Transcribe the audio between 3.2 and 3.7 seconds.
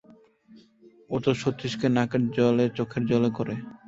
করে।